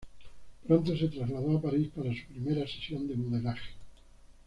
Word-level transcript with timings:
Pronto 0.65 0.97
se 0.97 1.09
trasladó 1.09 1.57
a 1.57 1.61
París 1.61 1.89
para 1.95 2.09
su 2.11 2.25
primera 2.25 2.65
sesión 2.65 3.07
de 3.07 3.13
modelaje. 3.15 3.69